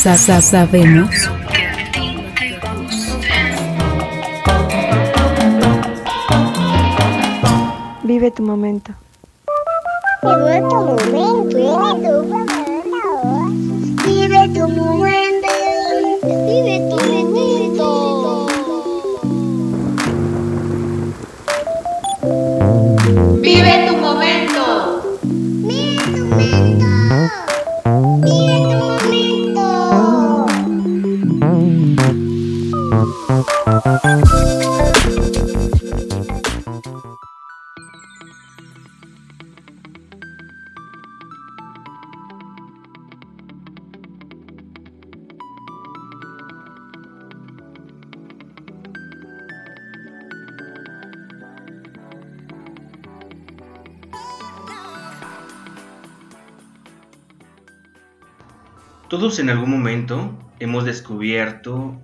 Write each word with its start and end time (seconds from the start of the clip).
sa, 0.00 0.16
sa, 0.16 0.40
sabemos. 0.40 1.12
Vive 8.02 8.30
tu 8.30 8.42
momento. 8.42 8.94
Vive 10.24 10.60
tu 10.64 10.76
momento. 10.88 11.52
Vive 11.52 12.59
En 59.38 59.48
algún 59.48 59.70
momento 59.70 60.36
hemos 60.58 60.84
descubierto 60.84 61.98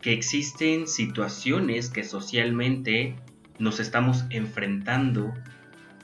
que 0.00 0.14
existen 0.14 0.88
situaciones 0.88 1.90
que 1.90 2.02
socialmente 2.02 3.14
nos 3.58 3.78
estamos 3.78 4.24
enfrentando 4.30 5.34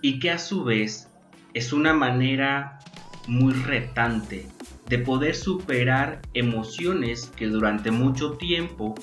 y 0.03 0.21
que 0.21 0.31
a 0.31 0.39
su 0.39 0.65
vez 0.65 1.09
es 1.55 1.73
una 1.73 1.95
manera 1.95 2.81
muy 3.27 3.55
retante 3.55 4.47
de 4.87 4.99
poder 4.99 5.35
superar 5.35 6.21
emociones 6.35 7.33
que 7.35 7.47
durante 7.47 7.91
mucho 7.91 8.33
tiempo 8.33 8.95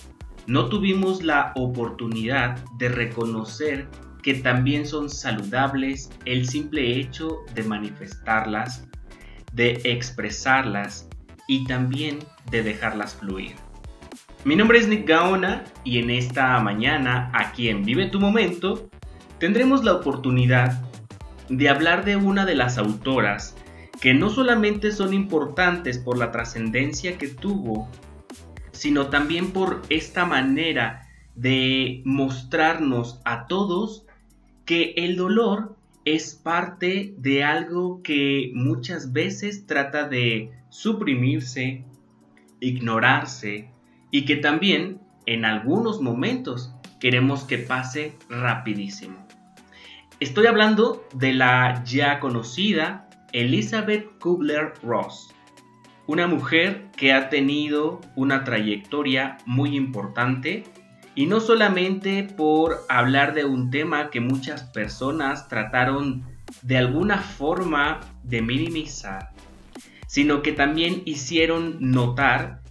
no 0.45 0.69
tuvimos 0.69 1.23
la 1.23 1.51
oportunidad 1.55 2.63
de 2.77 2.89
reconocer 2.89 3.87
que 4.21 4.35
también 4.35 4.85
son 4.85 5.09
saludables 5.09 6.11
el 6.25 6.47
simple 6.47 6.99
hecho 6.99 7.39
de 7.55 7.63
manifestarlas, 7.63 8.87
de 9.51 9.81
expresarlas 9.83 11.09
y 11.47 11.65
también 11.65 12.19
de 12.49 12.63
dejarlas 12.63 13.15
fluir. 13.15 13.55
Mi 14.43 14.55
nombre 14.55 14.77
es 14.77 14.87
Nick 14.87 15.07
Gaona 15.07 15.63
y 15.83 15.97
en 15.99 16.09
esta 16.09 16.59
mañana, 16.59 17.31
aquí 17.33 17.69
en 17.69 17.83
Vive 17.83 18.07
tu 18.07 18.19
Momento, 18.19 18.89
tendremos 19.39 19.83
la 19.83 19.93
oportunidad 19.93 20.83
de 21.49 21.69
hablar 21.69 22.05
de 22.05 22.15
una 22.15 22.45
de 22.45 22.55
las 22.55 22.77
autoras 22.77 23.55
que 23.99 24.13
no 24.13 24.29
solamente 24.29 24.91
son 24.91 25.13
importantes 25.13 25.97
por 25.97 26.17
la 26.17 26.31
trascendencia 26.31 27.17
que 27.17 27.27
tuvo, 27.27 27.89
sino 28.71 29.07
también 29.07 29.51
por 29.51 29.81
esta 29.89 30.25
manera 30.25 31.07
de 31.35 32.01
mostrarnos 32.05 33.21
a 33.25 33.47
todos 33.47 34.05
que 34.65 34.93
el 34.97 35.15
dolor 35.15 35.75
es 36.05 36.35
parte 36.35 37.15
de 37.17 37.43
algo 37.43 38.01
que 38.03 38.51
muchas 38.53 39.11
veces 39.11 39.65
trata 39.65 40.07
de 40.07 40.51
suprimirse, 40.75 41.85
ignorarse 42.59 43.69
y 44.11 44.25
que 44.25 44.35
también 44.35 44.99
en 45.25 45.45
algunos 45.45 46.01
momentos 46.01 46.75
queremos 46.99 47.45
que 47.45 47.59
pase 47.59 48.17
rapidísimo. 48.29 49.25
Estoy 50.19 50.47
hablando 50.47 51.07
de 51.13 51.33
la 51.33 51.81
ya 51.85 52.19
conocida 52.19 53.07
Elizabeth 53.31 54.19
Kubler-Ross, 54.19 55.33
una 56.07 56.27
mujer 56.27 56.87
que 56.97 57.13
ha 57.13 57.29
tenido 57.29 58.01
una 58.15 58.43
trayectoria 58.43 59.37
muy 59.45 59.77
importante 59.77 60.65
y 61.15 61.25
no 61.25 61.39
solamente 61.39 62.23
por 62.23 62.85
hablar 62.89 63.33
de 63.33 63.45
un 63.45 63.71
tema 63.71 64.09
que 64.09 64.19
muchas 64.19 64.63
personas 64.63 65.47
trataron 65.47 66.25
de 66.63 66.77
alguna 66.77 67.17
forma 67.19 68.01
de 68.23 68.41
minimizar, 68.41 69.34
sino 70.15 70.41
que 70.41 70.53
también 70.53 71.01
hicieron 71.03 71.75
notar 71.81 72.61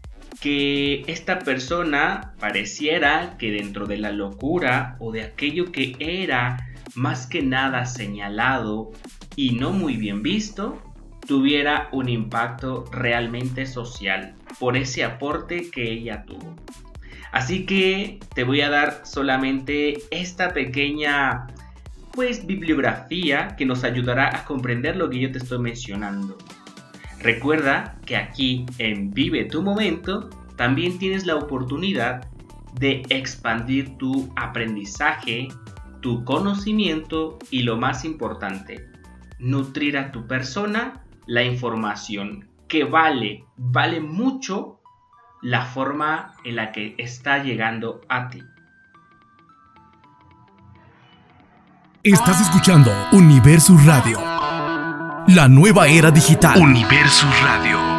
que 0.41 1.05
esta 1.09 1.41
persona 1.41 2.33
pareciera 2.41 3.37
que 3.37 3.51
dentro 3.51 3.85
de 3.85 3.99
la 3.99 4.13
locura 4.13 4.97
o 4.99 5.13
de 5.13 5.25
aquello 5.25 5.71
que 5.71 5.95
era 5.99 6.57
más 6.95 7.27
que 7.27 7.43
nada 7.43 7.85
señalado 7.85 8.93
y 9.37 9.57
no 9.57 9.73
muy 9.73 9.99
bien 9.99 10.23
visto, 10.23 10.83
tuviera 11.29 11.91
un 11.93 12.09
impacto 12.09 12.87
realmente 12.91 13.67
social 13.67 14.37
por 14.59 14.79
ese 14.79 15.05
aporte 15.05 15.71
que 15.71 15.93
ella 15.93 16.25
tuvo. 16.25 16.57
Así 17.31 17.67
que 17.67 18.21
te 18.35 18.45
voy 18.45 18.63
a 18.63 18.71
dar 18.71 19.03
solamente 19.05 19.99
esta 20.11 20.55
pequeña 20.55 21.49
pues 22.15 22.47
bibliografía 22.47 23.55
que 23.59 23.67
nos 23.67 23.85
ayudará 23.85 24.35
a 24.35 24.47
comprender 24.47 24.97
lo 24.97 25.11
que 25.11 25.21
yo 25.21 25.31
te 25.31 25.37
estoy 25.37 25.59
mencionando. 25.59 26.39
Recuerda 27.25 27.97
que 28.05 28.19
aquí 28.19 28.67
en 28.77 29.11
Vive 29.11 29.47
tu 29.47 29.63
momento 29.63 30.29
también 30.57 30.99
tienes 30.99 31.25
la 31.25 31.37
oportunidad 31.37 32.29
de 32.79 33.03
expandir 33.09 33.97
tu 33.97 34.31
aprendizaje, 34.37 35.49
tu 36.01 36.23
conocimiento 36.25 37.39
y 37.51 37.63
lo 37.63 37.79
más 37.79 38.05
importante, 38.05 38.87
nutrir 39.39 39.97
a 39.97 40.13
tu 40.13 40.27
persona 40.27 41.03
la 41.27 41.43
información 41.43 42.47
que 42.69 42.85
vale, 42.85 43.47
vale 43.57 44.01
mucho 44.01 44.81
la 45.41 45.65
forma 45.65 46.35
en 46.45 46.57
la 46.57 46.73
que 46.73 46.95
está 46.99 47.43
llegando 47.43 48.03
a 48.11 48.29
ti. 48.29 48.43
Estás 52.03 52.43
escuchando 52.43 52.93
Universo 53.13 53.75
Radio. 53.87 54.19
La 55.29 55.49
nueva 55.49 55.87
era 55.87 56.11
digital. 56.11 56.61
Universo 56.61 57.27
Radio. 57.43 57.94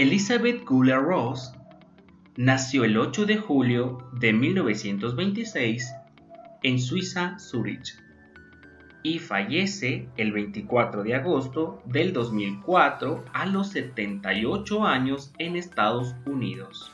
Elizabeth 0.00 0.64
Kubler-Ross 0.64 1.52
nació 2.36 2.84
el 2.84 2.96
8 2.96 3.26
de 3.26 3.36
julio 3.36 4.08
de 4.14 4.32
1926 4.32 5.94
en 6.62 6.80
Suiza, 6.80 7.38
Zurich, 7.38 8.02
y 9.02 9.18
fallece 9.18 10.08
el 10.16 10.32
24 10.32 11.02
de 11.02 11.16
agosto 11.16 11.82
del 11.84 12.14
2004 12.14 13.26
a 13.34 13.44
los 13.44 13.72
78 13.72 14.86
años 14.86 15.34
en 15.36 15.56
Estados 15.56 16.14
Unidos. 16.24 16.90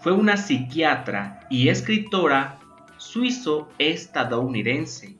Fue 0.00 0.12
una 0.12 0.36
psiquiatra 0.36 1.40
y 1.48 1.70
escritora 1.70 2.58
suizo-estadounidense, 2.98 5.16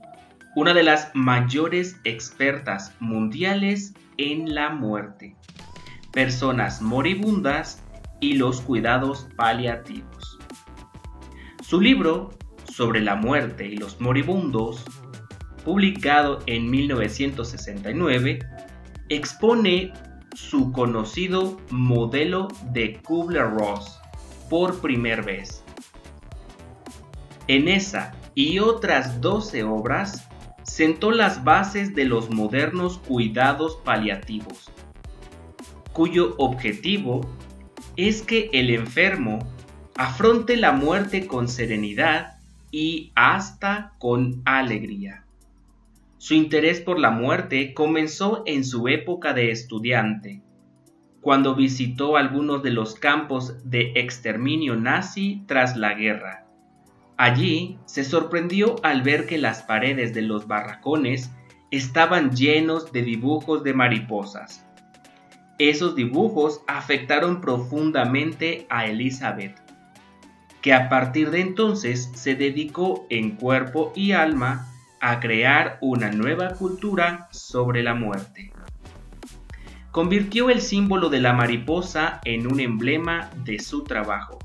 una 0.57 0.75
de 0.75 0.83
las 0.83 1.11
mayores 1.15 1.99
expertas 2.05 2.95
mundiales 3.01 3.95
en 4.19 4.55
la 4.55 4.69
muerte, 4.69 5.35
personas 6.17 6.81
moribundas 6.81 7.83
y 8.21 8.37
los 8.37 8.63
cuidados 8.63 9.29
paliativos. 9.37 10.39
Su 11.63 11.79
libro 11.79 12.31
sobre 12.73 13.03
la 13.03 13.17
muerte 13.17 13.67
y 13.67 13.77
los 13.77 14.01
moribundos, 14.01 14.83
publicado 15.63 16.39
en 16.47 16.71
1969, 16.71 18.39
expone 19.11 19.93
su 20.35 20.73
conocido 20.73 21.59
modelo 21.69 22.49
de 22.73 22.99
Kubler-Ross 23.03 24.01
por 24.49 24.81
primera 24.81 25.21
vez. 25.21 25.63
En 27.47 27.69
esa 27.69 28.15
y 28.35 28.59
otras 28.59 29.21
12 29.21 29.65
obras, 29.65 30.27
sentó 30.63 31.11
las 31.11 31.45
bases 31.45 31.95
de 31.95 32.07
los 32.07 32.31
modernos 32.31 33.01
cuidados 33.07 33.77
paliativos, 33.85 34.71
cuyo 35.97 36.35
objetivo 36.37 37.23
es 37.97 38.21
que 38.21 38.51
el 38.53 38.69
enfermo 38.69 39.39
afronte 39.97 40.59
la 40.59 40.73
muerte 40.73 41.27
con 41.27 41.49
serenidad 41.49 42.37
y 42.71 43.13
hasta 43.15 43.95
con 43.99 44.43
alegría. 44.45 45.25
Su 46.19 46.35
interés 46.35 46.83
por 46.83 46.99
la 46.99 47.11
muerte 47.11 47.73
comenzó 47.73 48.43
en 48.45 48.63
su 48.67 48.89
época 48.89 49.33
de 49.33 49.51
estudiante, 49.51 50.43
cuando 51.23 51.55
visitó 51.55 52.19
algunos 52.19 52.63
de 52.63 52.73
los 52.73 52.97
campos 52.97 53.55
de 53.65 53.93
exterminio 53.97 54.77
nazi 54.77 55.45
tras 55.47 55.79
la 55.79 55.95
guerra. 55.95 56.47
Allí 57.17 57.79
se 57.87 58.05
sorprendió 58.05 58.77
al 58.83 59.01
ver 59.01 59.25
que 59.25 59.39
las 59.39 59.63
paredes 59.63 60.13
de 60.13 60.21
los 60.21 60.47
barracones 60.47 61.31
estaban 61.71 62.37
llenos 62.37 62.93
de 62.93 63.01
dibujos 63.01 63.65
de 63.65 63.73
mariposas. 63.73 64.66
Esos 65.59 65.95
dibujos 65.95 66.61
afectaron 66.67 67.41
profundamente 67.41 68.67
a 68.69 68.87
Elizabeth, 68.87 69.57
que 70.61 70.75
a 70.75 70.91
partir 70.91 71.31
de 71.31 71.41
entonces 71.41 72.11
se 72.15 72.35
dedicó 72.35 73.07
en 73.09 73.37
cuerpo 73.37 73.93
y 73.97 74.13
alma 74.13 74.71
a 75.01 75.19
crear 75.21 75.79
una 75.81 76.11
nueva 76.11 76.51
cultura 76.51 77.29
sobre 77.31 77.83
la 77.83 77.95
muerte. 77.95 78.53
Convirtió 79.93 80.51
el 80.51 80.61
símbolo 80.61 81.09
de 81.09 81.21
la 81.21 81.33
mariposa 81.33 82.21
en 82.25 82.47
un 82.47 82.61
emblema 82.61 83.31
de 83.45 83.59
su 83.59 83.83
trabajo, 83.85 84.39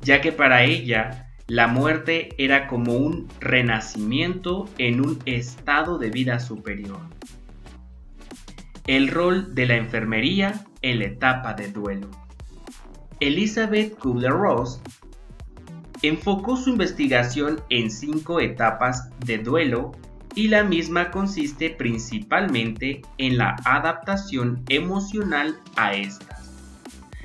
ya 0.00 0.20
que 0.20 0.30
para 0.30 0.62
ella 0.62 1.32
la 1.48 1.66
muerte 1.66 2.28
era 2.38 2.68
como 2.68 2.94
un 2.94 3.26
renacimiento 3.40 4.68
en 4.78 5.00
un 5.00 5.18
estado 5.26 5.98
de 5.98 6.10
vida 6.10 6.38
superior. 6.38 7.00
El 8.86 9.08
rol 9.08 9.52
de 9.54 9.66
la 9.66 9.76
enfermería 9.76 10.64
en 10.82 11.00
la 11.00 11.06
etapa 11.06 11.54
de 11.54 11.72
duelo. 11.72 12.08
Elizabeth 13.18 13.98
Kubler-Ross 13.98 14.80
enfocó 16.02 16.56
su 16.56 16.70
investigación 16.70 17.60
en 17.68 17.90
cinco 17.90 18.38
etapas 18.38 19.10
de 19.24 19.38
duelo 19.38 19.90
y 20.36 20.48
la 20.48 20.62
misma 20.62 21.10
consiste 21.10 21.70
principalmente 21.70 23.02
en 23.18 23.38
la 23.38 23.56
adaptación 23.64 24.62
emocional 24.68 25.56
a 25.76 25.94
estas. 25.94 26.52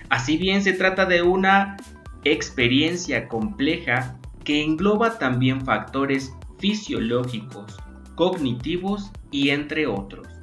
Así 0.10 0.38
bien 0.38 0.64
se 0.64 0.74
trata 0.74 1.06
de 1.06 1.22
una 1.22 1.78
experiencia 2.24 3.28
compleja 3.28 4.18
que 4.44 4.64
engloba 4.64 5.20
también 5.20 5.64
factores 5.64 6.34
fisiológicos, 6.58 7.78
cognitivos 8.16 9.12
y 9.30 9.50
entre 9.50 9.86
otros. 9.86 10.41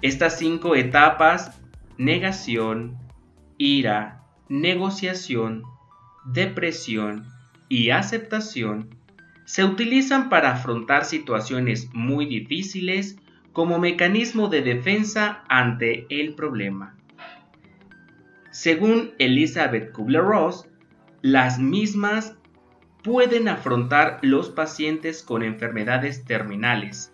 Estas 0.00 0.38
cinco 0.38 0.76
etapas, 0.76 1.60
negación, 1.96 2.96
ira, 3.56 4.22
negociación, 4.48 5.64
depresión 6.24 7.26
y 7.68 7.90
aceptación 7.90 8.94
se 9.44 9.64
utilizan 9.64 10.28
para 10.28 10.52
afrontar 10.52 11.04
situaciones 11.04 11.88
muy 11.92 12.26
difíciles 12.26 13.16
como 13.52 13.78
mecanismo 13.78 14.48
de 14.48 14.62
defensa 14.62 15.42
ante 15.48 16.06
el 16.10 16.34
problema. 16.34 16.96
Según 18.52 19.12
Elizabeth 19.18 19.90
Kubler-Ross, 19.92 20.68
las 21.22 21.58
mismas 21.58 22.36
pueden 23.02 23.48
afrontar 23.48 24.20
los 24.22 24.50
pacientes 24.50 25.22
con 25.24 25.42
enfermedades 25.42 26.24
terminales, 26.24 27.12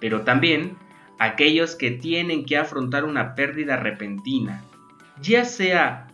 pero 0.00 0.22
también 0.22 0.76
aquellos 1.18 1.76
que 1.76 1.90
tienen 1.90 2.44
que 2.44 2.56
afrontar 2.56 3.04
una 3.04 3.34
pérdida 3.34 3.76
repentina, 3.76 4.62
ya 5.20 5.44
sea 5.44 6.08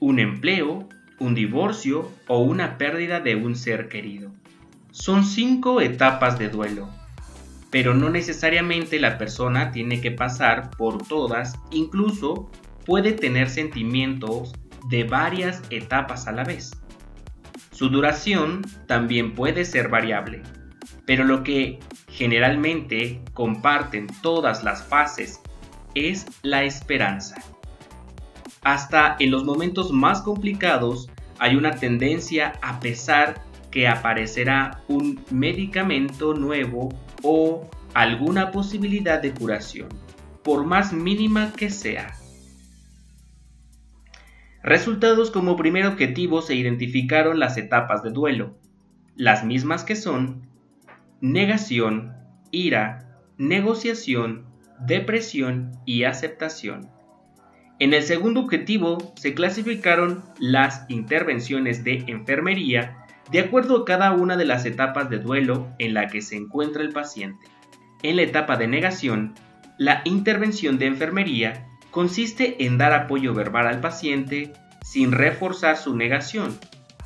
un 0.00 0.18
empleo, 0.18 0.88
un 1.18 1.34
divorcio 1.34 2.10
o 2.26 2.40
una 2.40 2.78
pérdida 2.78 3.20
de 3.20 3.36
un 3.36 3.54
ser 3.54 3.88
querido. 3.88 4.30
Son 4.90 5.24
cinco 5.24 5.80
etapas 5.80 6.38
de 6.38 6.48
duelo, 6.48 6.88
pero 7.70 7.94
no 7.94 8.10
necesariamente 8.10 8.98
la 8.98 9.18
persona 9.18 9.70
tiene 9.70 10.00
que 10.00 10.10
pasar 10.10 10.70
por 10.76 11.06
todas, 11.06 11.54
incluso 11.70 12.50
puede 12.84 13.12
tener 13.12 13.48
sentimientos 13.48 14.52
de 14.90 15.04
varias 15.04 15.62
etapas 15.70 16.26
a 16.26 16.32
la 16.32 16.44
vez. 16.44 16.72
Su 17.70 17.88
duración 17.88 18.62
también 18.86 19.34
puede 19.34 19.64
ser 19.64 19.88
variable, 19.88 20.42
pero 21.06 21.24
lo 21.24 21.42
que 21.42 21.78
generalmente 22.08 23.20
comparten 23.34 24.06
todas 24.22 24.62
las 24.64 24.84
fases 24.84 25.40
es 25.94 26.26
la 26.42 26.64
esperanza. 26.64 27.36
Hasta 28.62 29.16
en 29.18 29.30
los 29.30 29.44
momentos 29.44 29.92
más 29.92 30.22
complicados 30.22 31.10
hay 31.38 31.56
una 31.56 31.72
tendencia 31.72 32.52
a 32.62 32.78
pesar 32.78 33.42
que 33.70 33.88
aparecerá 33.88 34.82
un 34.86 35.24
medicamento 35.30 36.34
nuevo 36.34 36.90
o 37.22 37.68
alguna 37.94 38.50
posibilidad 38.52 39.20
de 39.20 39.32
curación, 39.32 39.88
por 40.44 40.64
más 40.64 40.92
mínima 40.92 41.52
que 41.52 41.70
sea. 41.70 42.14
Resultados 44.62 45.32
como 45.32 45.56
primer 45.56 45.86
objetivo 45.86 46.40
se 46.42 46.54
identificaron 46.54 47.40
las 47.40 47.56
etapas 47.56 48.04
de 48.04 48.10
duelo, 48.10 48.56
las 49.16 49.44
mismas 49.44 49.82
que 49.82 49.96
son 49.96 50.51
negación, 51.22 52.16
ira, 52.50 53.22
negociación, 53.38 54.44
depresión 54.80 55.70
y 55.86 56.02
aceptación. 56.02 56.90
En 57.78 57.94
el 57.94 58.02
segundo 58.02 58.40
objetivo 58.40 59.12
se 59.14 59.32
clasificaron 59.32 60.24
las 60.40 60.84
intervenciones 60.88 61.84
de 61.84 62.04
enfermería 62.08 63.06
de 63.30 63.38
acuerdo 63.38 63.76
a 63.76 63.84
cada 63.84 64.10
una 64.10 64.36
de 64.36 64.46
las 64.46 64.66
etapas 64.66 65.10
de 65.10 65.20
duelo 65.20 65.68
en 65.78 65.94
la 65.94 66.08
que 66.08 66.22
se 66.22 66.34
encuentra 66.34 66.82
el 66.82 66.92
paciente. 66.92 67.46
En 68.02 68.16
la 68.16 68.22
etapa 68.22 68.56
de 68.56 68.66
negación, 68.66 69.34
la 69.78 70.02
intervención 70.04 70.76
de 70.76 70.86
enfermería 70.86 71.68
consiste 71.92 72.66
en 72.66 72.78
dar 72.78 72.92
apoyo 72.92 73.32
verbal 73.32 73.68
al 73.68 73.80
paciente 73.80 74.52
sin 74.82 75.12
reforzar 75.12 75.76
su 75.76 75.94
negación. 75.94 76.58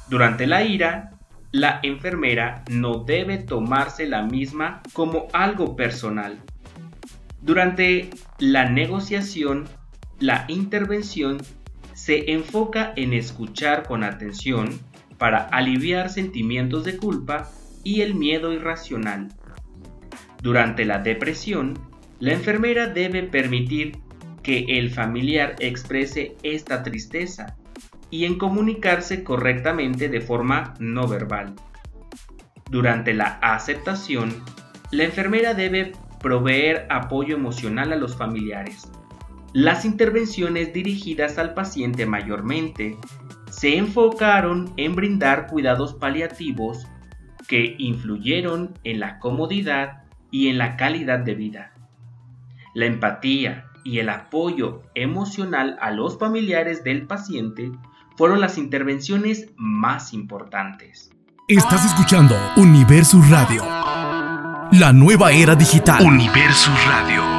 Durante 0.08 0.46
la 0.46 0.64
ira, 0.64 1.15
la 1.52 1.80
enfermera 1.82 2.64
no 2.70 3.04
debe 3.04 3.38
tomarse 3.38 4.06
la 4.06 4.22
misma 4.22 4.82
como 4.92 5.28
algo 5.32 5.76
personal. 5.76 6.38
Durante 7.42 8.10
la 8.38 8.68
negociación, 8.68 9.66
la 10.18 10.44
intervención 10.48 11.38
se 11.94 12.32
enfoca 12.32 12.92
en 12.96 13.12
escuchar 13.12 13.86
con 13.86 14.02
atención 14.04 14.80
para 15.18 15.38
aliviar 15.38 16.10
sentimientos 16.10 16.84
de 16.84 16.96
culpa 16.96 17.50
y 17.84 18.02
el 18.02 18.14
miedo 18.14 18.52
irracional. 18.52 19.28
Durante 20.42 20.84
la 20.84 20.98
depresión, 20.98 21.78
la 22.18 22.32
enfermera 22.32 22.88
debe 22.88 23.22
permitir 23.22 23.98
que 24.42 24.78
el 24.78 24.90
familiar 24.90 25.56
exprese 25.58 26.36
esta 26.42 26.82
tristeza 26.82 27.56
y 28.10 28.24
en 28.24 28.38
comunicarse 28.38 29.24
correctamente 29.24 30.08
de 30.08 30.20
forma 30.20 30.74
no 30.78 31.08
verbal. 31.08 31.54
Durante 32.70 33.14
la 33.14 33.38
aceptación, 33.42 34.34
la 34.90 35.04
enfermera 35.04 35.54
debe 35.54 35.92
proveer 36.20 36.86
apoyo 36.90 37.36
emocional 37.36 37.92
a 37.92 37.96
los 37.96 38.16
familiares, 38.16 38.90
las 39.56 39.86
intervenciones 39.86 40.74
dirigidas 40.74 41.38
al 41.38 41.54
paciente 41.54 42.04
mayormente 42.04 42.98
se 43.50 43.78
enfocaron 43.78 44.70
en 44.76 44.94
brindar 44.94 45.46
cuidados 45.46 45.94
paliativos 45.94 46.86
que 47.48 47.74
influyeron 47.78 48.78
en 48.84 49.00
la 49.00 49.18
comodidad 49.18 50.02
y 50.30 50.48
en 50.48 50.58
la 50.58 50.76
calidad 50.76 51.20
de 51.20 51.34
vida. 51.34 51.72
La 52.74 52.84
empatía 52.84 53.64
y 53.82 53.98
el 54.00 54.10
apoyo 54.10 54.82
emocional 54.94 55.78
a 55.80 55.90
los 55.90 56.18
familiares 56.18 56.84
del 56.84 57.06
paciente 57.06 57.72
fueron 58.16 58.40
las 58.40 58.58
intervenciones 58.58 59.48
más 59.56 60.12
importantes. 60.12 61.10
Estás 61.48 61.84
escuchando 61.84 62.34
Universo 62.56 63.22
Radio, 63.30 63.62
la 64.72 64.92
nueva 64.92 65.30
era 65.30 65.54
digital. 65.54 66.04
Universo 66.04 66.72
Radio. 66.88 67.35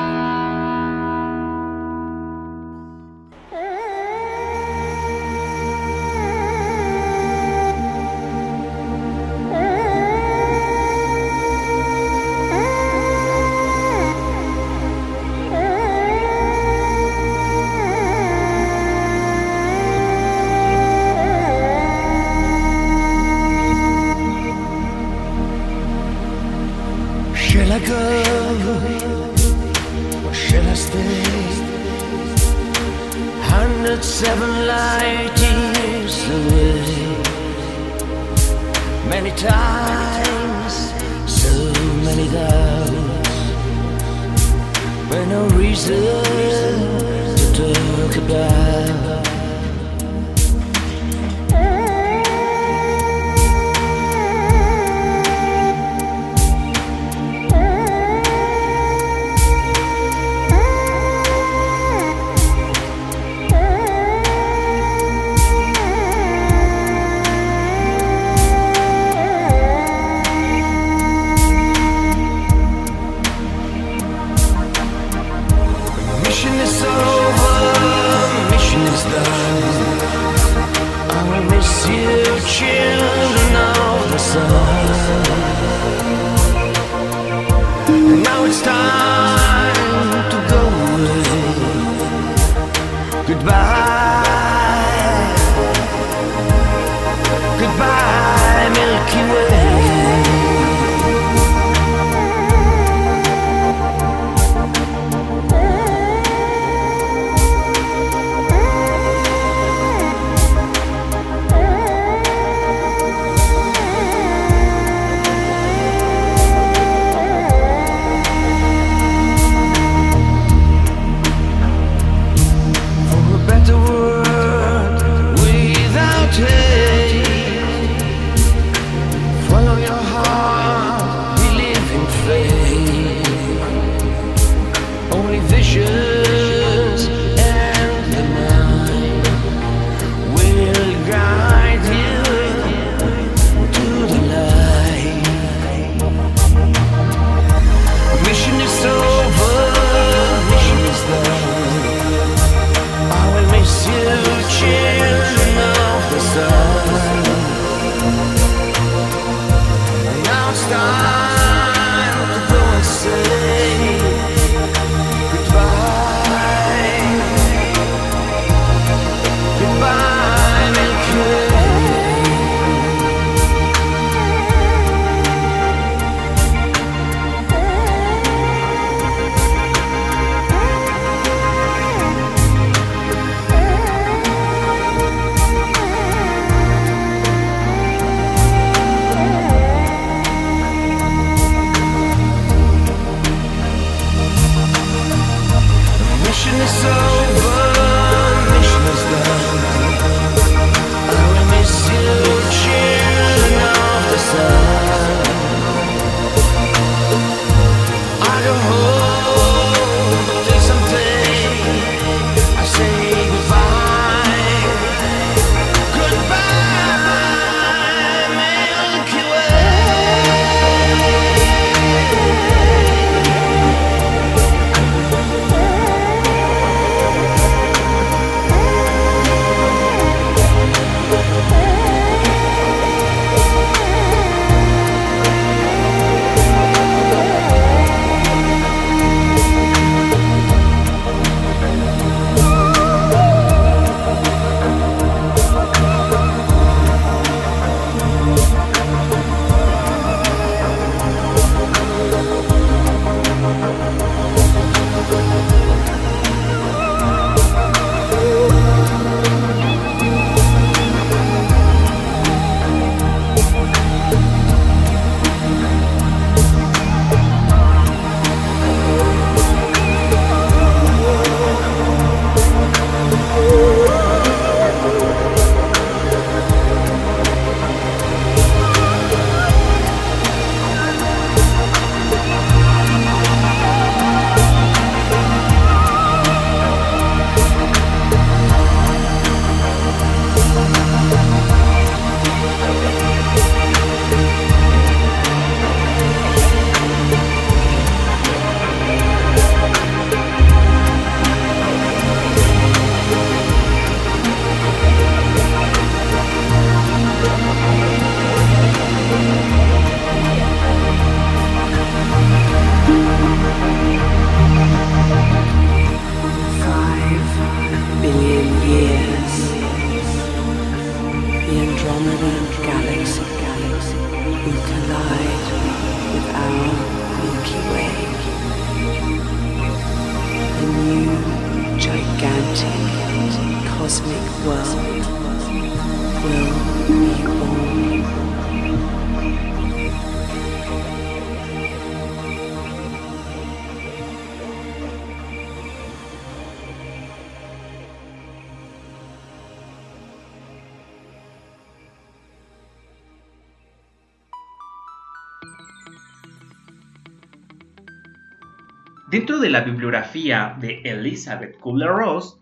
Dentro 359.08 359.40
de 359.40 359.50
la 359.50 359.62
bibliografía 359.62 360.58
de 360.60 360.82
Elizabeth 360.84 361.58
Kubler-Ross, 361.60 362.38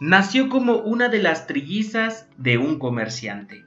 nació 0.00 0.48
como 0.48 0.76
una 0.76 1.08
de 1.08 1.20
las 1.20 1.48
trillizas 1.48 2.28
de 2.36 2.56
un 2.56 2.78
comerciante. 2.78 3.64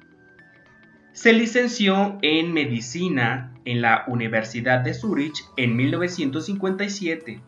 Se 1.12 1.34
licenció 1.34 2.18
en 2.22 2.54
medicina 2.54 3.52
en 3.66 3.82
la 3.82 4.06
Universidad 4.08 4.80
de 4.80 4.94
Zurich 4.94 5.44
en 5.58 5.76
1957. 5.76 7.42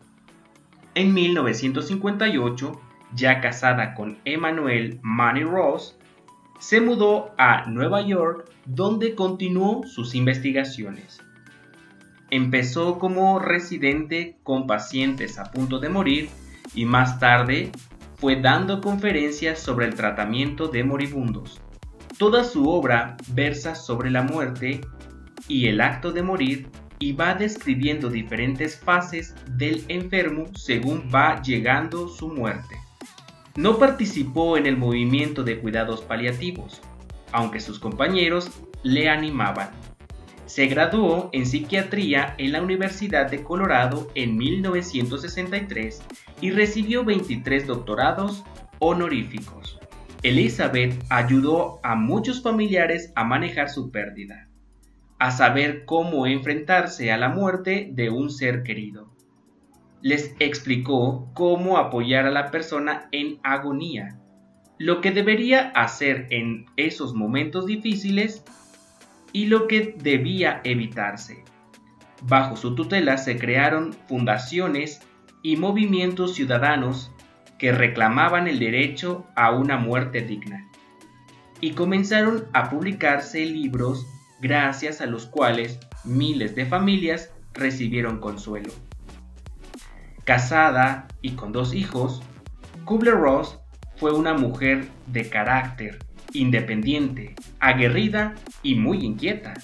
En 0.94 1.14
1958, 1.14 2.80
ya 3.14 3.40
casada 3.40 3.94
con 3.94 4.18
Emmanuel 4.26 4.98
Manny 5.00 5.44
Ross, 5.44 5.96
se 6.60 6.82
mudó 6.82 7.34
a 7.38 7.64
Nueva 7.64 8.02
York 8.02 8.50
donde 8.66 9.14
continuó 9.14 9.86
sus 9.86 10.14
investigaciones. 10.14 11.22
Empezó 12.34 12.98
como 12.98 13.38
residente 13.38 14.38
con 14.42 14.66
pacientes 14.66 15.38
a 15.38 15.52
punto 15.52 15.78
de 15.78 15.88
morir 15.88 16.30
y 16.74 16.84
más 16.84 17.20
tarde 17.20 17.70
fue 18.16 18.40
dando 18.40 18.80
conferencias 18.80 19.60
sobre 19.60 19.86
el 19.86 19.94
tratamiento 19.94 20.66
de 20.66 20.82
moribundos. 20.82 21.60
Toda 22.18 22.42
su 22.42 22.68
obra 22.68 23.16
versa 23.28 23.76
sobre 23.76 24.10
la 24.10 24.22
muerte 24.22 24.80
y 25.46 25.68
el 25.68 25.80
acto 25.80 26.10
de 26.10 26.24
morir 26.24 26.70
y 26.98 27.12
va 27.12 27.36
describiendo 27.36 28.10
diferentes 28.10 28.80
fases 28.80 29.36
del 29.50 29.84
enfermo 29.86 30.46
según 30.56 31.08
va 31.14 31.40
llegando 31.40 32.08
su 32.08 32.30
muerte. 32.30 32.74
No 33.54 33.78
participó 33.78 34.56
en 34.56 34.66
el 34.66 34.76
movimiento 34.76 35.44
de 35.44 35.60
cuidados 35.60 36.00
paliativos, 36.00 36.82
aunque 37.30 37.60
sus 37.60 37.78
compañeros 37.78 38.50
le 38.82 39.08
animaban. 39.08 39.70
Se 40.46 40.66
graduó 40.66 41.30
en 41.32 41.46
psiquiatría 41.46 42.34
en 42.36 42.52
la 42.52 42.62
Universidad 42.62 43.30
de 43.30 43.42
Colorado 43.42 44.08
en 44.14 44.36
1963 44.36 46.02
y 46.40 46.50
recibió 46.50 47.04
23 47.04 47.66
doctorados 47.66 48.44
honoríficos. 48.78 49.80
Elizabeth 50.22 51.02
ayudó 51.08 51.80
a 51.82 51.94
muchos 51.94 52.42
familiares 52.42 53.12
a 53.14 53.24
manejar 53.24 53.70
su 53.70 53.90
pérdida, 53.90 54.48
a 55.18 55.30
saber 55.30 55.84
cómo 55.86 56.26
enfrentarse 56.26 57.10
a 57.10 57.16
la 57.16 57.28
muerte 57.30 57.90
de 57.92 58.10
un 58.10 58.30
ser 58.30 58.62
querido. 58.62 59.14
Les 60.02 60.34
explicó 60.38 61.30
cómo 61.34 61.78
apoyar 61.78 62.26
a 62.26 62.30
la 62.30 62.50
persona 62.50 63.08
en 63.12 63.38
agonía, 63.42 64.18
lo 64.78 65.00
que 65.00 65.10
debería 65.10 65.70
hacer 65.70 66.26
en 66.30 66.66
esos 66.76 67.14
momentos 67.14 67.64
difíciles 67.64 68.44
y 69.34 69.46
lo 69.46 69.66
que 69.66 69.96
debía 69.98 70.62
evitarse. 70.64 71.44
Bajo 72.22 72.56
su 72.56 72.74
tutela 72.74 73.18
se 73.18 73.36
crearon 73.36 73.92
fundaciones 74.08 75.02
y 75.42 75.56
movimientos 75.56 76.36
ciudadanos 76.36 77.10
que 77.58 77.72
reclamaban 77.72 78.46
el 78.46 78.60
derecho 78.60 79.26
a 79.34 79.50
una 79.50 79.76
muerte 79.76 80.22
digna. 80.22 80.70
Y 81.60 81.72
comenzaron 81.72 82.44
a 82.52 82.70
publicarse 82.70 83.44
libros 83.44 84.06
gracias 84.40 85.00
a 85.00 85.06
los 85.06 85.26
cuales 85.26 85.80
miles 86.04 86.54
de 86.54 86.64
familias 86.64 87.32
recibieron 87.54 88.20
consuelo. 88.20 88.72
Casada 90.22 91.08
y 91.22 91.32
con 91.32 91.50
dos 91.50 91.74
hijos, 91.74 92.22
Kubler-Ross 92.84 93.58
fue 93.96 94.12
una 94.12 94.34
mujer 94.34 94.86
de 95.06 95.28
carácter, 95.28 95.98
independiente, 96.34 97.34
aguerrida 97.60 98.34
y 98.62 98.74
muy 98.74 99.04
inquieta. 99.04 99.54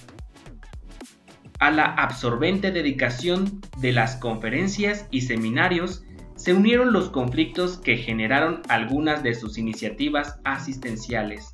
A 1.58 1.70
la 1.70 1.84
absorbente 1.84 2.70
dedicación 2.70 3.60
de 3.78 3.92
las 3.92 4.16
conferencias 4.16 5.06
y 5.10 5.22
seminarios 5.22 6.04
se 6.36 6.54
unieron 6.54 6.94
los 6.94 7.10
conflictos 7.10 7.76
que 7.76 7.98
generaron 7.98 8.62
algunas 8.68 9.22
de 9.22 9.34
sus 9.34 9.58
iniciativas 9.58 10.38
asistenciales. 10.44 11.52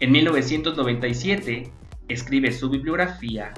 En 0.00 0.12
1997 0.12 1.70
escribe 2.08 2.52
su 2.52 2.70
bibliografía, 2.70 3.52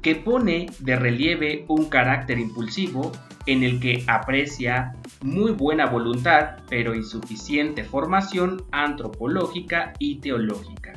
que 0.00 0.14
pone 0.14 0.66
de 0.78 0.96
relieve 0.96 1.64
un 1.66 1.88
carácter 1.88 2.38
impulsivo 2.38 3.10
en 3.46 3.62
el 3.62 3.80
que 3.80 4.04
aprecia 4.06 4.94
muy 5.22 5.52
buena 5.52 5.86
voluntad 5.86 6.58
pero 6.68 6.94
insuficiente 6.94 7.84
formación 7.84 8.64
antropológica 8.72 9.92
y 9.98 10.16
teológica. 10.16 10.94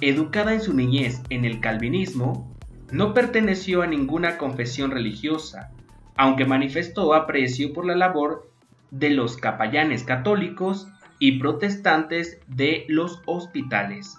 Educada 0.00 0.54
en 0.54 0.60
su 0.60 0.74
niñez 0.74 1.22
en 1.30 1.44
el 1.44 1.60
calvinismo, 1.60 2.52
no 2.90 3.14
perteneció 3.14 3.82
a 3.82 3.86
ninguna 3.86 4.36
confesión 4.36 4.90
religiosa, 4.90 5.70
aunque 6.16 6.44
manifestó 6.44 7.14
aprecio 7.14 7.72
por 7.72 7.86
la 7.86 7.94
labor 7.94 8.50
de 8.90 9.10
los 9.10 9.36
capellanes 9.36 10.04
católicos 10.04 10.88
y 11.18 11.38
protestantes 11.38 12.40
de 12.48 12.84
los 12.88 13.22
hospitales. 13.26 14.18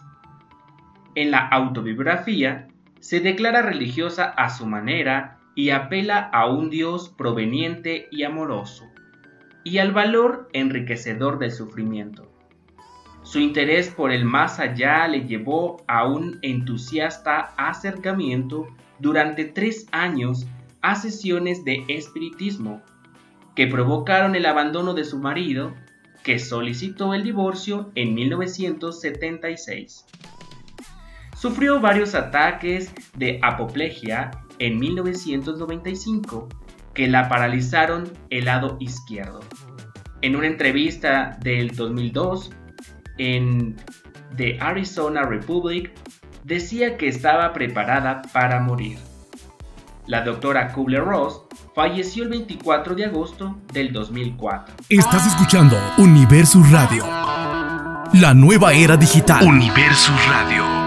En 1.15 1.32
la 1.32 1.48
autobiografía, 1.48 2.67
se 3.00 3.19
declara 3.19 3.62
religiosa 3.62 4.26
a 4.26 4.50
su 4.50 4.65
manera 4.65 5.38
y 5.56 5.72
apela 5.72 6.30
a 6.32 6.48
un 6.48 6.69
Dios 6.69 7.10
proveniente 7.10 8.08
y 8.10 8.24
amoroso, 8.24 8.86
y 9.63 9.78
al 9.78 9.91
valor 9.91 10.49
enriquecedor 10.54 11.39
del 11.39 11.52
sufrimiento. 11.52 12.30
Su 13.23 13.39
interés 13.39 13.89
por 13.89 14.12
el 14.12 14.26
más 14.26 14.60
allá 14.60 15.08
le 15.08 15.26
llevó 15.26 15.84
a 15.88 16.06
un 16.06 16.39
entusiasta 16.41 17.54
acercamiento 17.58 18.67
durante 18.99 19.45
tres 19.45 19.88
años 19.91 20.45
a 20.82 20.95
sesiones 20.95 21.63
de 21.63 21.86
espiritismo, 21.88 22.82
que 23.56 23.67
provocaron 23.67 24.36
el 24.36 24.45
abandono 24.45 24.93
de 24.93 25.06
su 25.06 25.19
marido, 25.19 25.73
que 26.23 26.38
solicitó 26.39 27.13
el 27.13 27.23
divorcio 27.23 27.91
en 27.95 28.13
1976. 28.13 30.06
Sufrió 31.38 31.80
varios 31.80 32.15
ataques 32.15 32.93
de 33.15 33.39
apoplejía 33.41 34.32
en 34.60 34.80
1995 34.80 36.49
que 36.93 37.08
la 37.08 37.27
paralizaron 37.29 38.12
el 38.29 38.45
lado 38.45 38.77
izquierdo. 38.79 39.41
En 40.21 40.36
una 40.36 40.47
entrevista 40.47 41.38
del 41.41 41.75
2002 41.75 42.51
en 43.17 43.75
The 44.38 44.58
Arizona 44.62 45.23
Republic 45.23 45.91
decía 46.43 46.97
que 46.97 47.08
estaba 47.08 47.53
preparada 47.53 48.21
para 48.34 48.60
morir. 48.60 48.97
La 50.08 50.21
doctora 50.21 50.71
Kubler-Ross 50.73 51.43
falleció 51.73 52.23
el 52.23 52.29
24 52.29 52.95
de 52.95 53.06
agosto 53.06 53.58
del 53.71 53.93
2004. 53.93 54.75
Estás 54.89 55.27
escuchando 55.27 55.77
Universus 55.97 56.69
Radio, 56.71 57.06
la 58.13 58.34
nueva 58.34 58.73
era 58.73 58.97
digital. 58.97 59.45
Universus 59.45 60.27
Radio. 60.27 60.83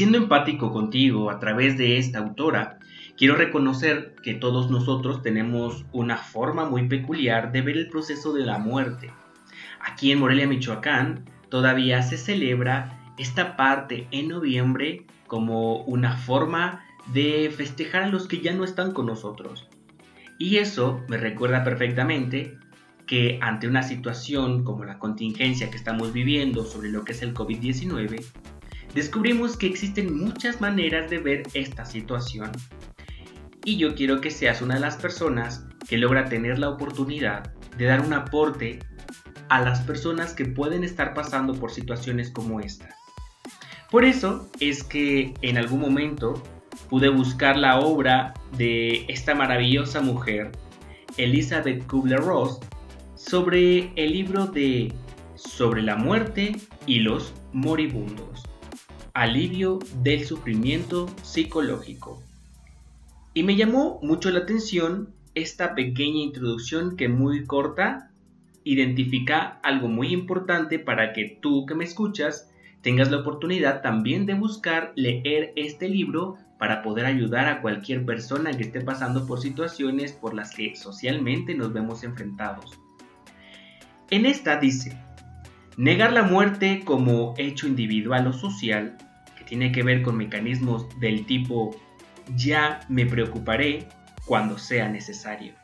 Siendo 0.00 0.16
empático 0.16 0.72
contigo 0.72 1.28
a 1.28 1.38
través 1.38 1.76
de 1.76 1.98
esta 1.98 2.20
autora, 2.20 2.78
quiero 3.18 3.36
reconocer 3.36 4.14
que 4.22 4.32
todos 4.32 4.70
nosotros 4.70 5.20
tenemos 5.20 5.84
una 5.92 6.16
forma 6.16 6.64
muy 6.64 6.88
peculiar 6.88 7.52
de 7.52 7.60
ver 7.60 7.76
el 7.76 7.90
proceso 7.90 8.32
de 8.32 8.46
la 8.46 8.56
muerte. 8.56 9.10
Aquí 9.78 10.10
en 10.10 10.20
Morelia, 10.20 10.46
Michoacán, 10.46 11.26
todavía 11.50 12.02
se 12.02 12.16
celebra 12.16 13.12
esta 13.18 13.58
parte 13.58 14.08
en 14.10 14.28
noviembre 14.28 15.04
como 15.26 15.82
una 15.82 16.16
forma 16.16 16.82
de 17.12 17.52
festejar 17.54 18.04
a 18.04 18.08
los 18.08 18.26
que 18.26 18.40
ya 18.40 18.54
no 18.54 18.64
están 18.64 18.92
con 18.92 19.04
nosotros. 19.04 19.68
Y 20.38 20.56
eso 20.56 21.02
me 21.08 21.18
recuerda 21.18 21.62
perfectamente 21.62 22.56
que 23.06 23.38
ante 23.42 23.68
una 23.68 23.82
situación 23.82 24.64
como 24.64 24.84
la 24.84 24.98
contingencia 24.98 25.68
que 25.68 25.76
estamos 25.76 26.14
viviendo 26.14 26.64
sobre 26.64 26.88
lo 26.88 27.04
que 27.04 27.12
es 27.12 27.20
el 27.20 27.34
COVID-19, 27.34 28.24
descubrimos 28.94 29.56
que 29.56 29.66
existen 29.66 30.16
muchas 30.16 30.60
maneras 30.60 31.10
de 31.10 31.18
ver 31.18 31.42
esta 31.54 31.84
situación. 31.84 32.50
Y 33.64 33.76
yo 33.76 33.94
quiero 33.94 34.20
que 34.20 34.30
seas 34.30 34.62
una 34.62 34.74
de 34.74 34.80
las 34.80 34.96
personas 34.96 35.64
que 35.88 35.98
logra 35.98 36.26
tener 36.26 36.58
la 36.58 36.70
oportunidad 36.70 37.52
de 37.76 37.84
dar 37.84 38.00
un 38.00 38.12
aporte 38.12 38.78
a 39.48 39.60
las 39.60 39.80
personas 39.80 40.32
que 40.32 40.44
pueden 40.44 40.84
estar 40.84 41.12
pasando 41.12 41.54
por 41.54 41.72
situaciones 41.72 42.30
como 42.30 42.60
esta. 42.60 42.88
Por 43.90 44.04
eso 44.04 44.48
es 44.60 44.84
que 44.84 45.34
en 45.42 45.58
algún 45.58 45.80
momento 45.80 46.40
pude 46.88 47.08
buscar 47.08 47.56
la 47.56 47.80
obra 47.80 48.34
de 48.56 49.04
esta 49.08 49.34
maravillosa 49.34 50.00
mujer, 50.00 50.52
Elizabeth 51.16 51.86
Kubler-Ross, 51.86 52.60
sobre 53.16 53.92
el 53.96 54.12
libro 54.12 54.46
de 54.46 54.92
Sobre 55.34 55.82
la 55.82 55.96
muerte 55.96 56.56
y 56.86 57.00
los 57.00 57.32
moribundos, 57.52 58.44
alivio 59.20 59.80
del 60.02 60.24
sufrimiento 60.24 61.06
psicológico. 61.22 62.22
Y 63.34 63.42
me 63.42 63.54
llamó 63.54 64.00
mucho 64.02 64.30
la 64.30 64.38
atención 64.40 65.12
esta 65.34 65.74
pequeña 65.74 66.22
introducción 66.22 66.96
que 66.96 67.10
muy 67.10 67.44
corta 67.44 68.12
identifica 68.64 69.60
algo 69.62 69.88
muy 69.88 70.14
importante 70.14 70.78
para 70.78 71.12
que 71.12 71.38
tú 71.42 71.66
que 71.66 71.74
me 71.74 71.84
escuchas 71.84 72.50
tengas 72.80 73.10
la 73.10 73.18
oportunidad 73.18 73.82
también 73.82 74.24
de 74.24 74.32
buscar 74.32 74.94
leer 74.96 75.52
este 75.54 75.90
libro 75.90 76.38
para 76.58 76.82
poder 76.82 77.04
ayudar 77.04 77.46
a 77.46 77.60
cualquier 77.60 78.06
persona 78.06 78.52
que 78.52 78.62
esté 78.62 78.80
pasando 78.80 79.26
por 79.26 79.42
situaciones 79.42 80.12
por 80.14 80.32
las 80.32 80.54
que 80.54 80.76
socialmente 80.76 81.54
nos 81.54 81.74
vemos 81.74 82.04
enfrentados. 82.04 82.80
En 84.08 84.24
esta 84.24 84.58
dice, 84.58 84.96
negar 85.76 86.14
la 86.14 86.22
muerte 86.22 86.84
como 86.86 87.34
hecho 87.36 87.66
individual 87.66 88.26
o 88.26 88.32
social, 88.32 88.96
tiene 89.50 89.72
que 89.72 89.82
ver 89.82 90.02
con 90.02 90.16
mecanismos 90.16 90.86
del 91.00 91.26
tipo 91.26 91.76
ya 92.36 92.86
me 92.88 93.04
preocuparé 93.04 93.88
cuando 94.24 94.58
sea 94.58 94.88
necesario. 94.88 95.54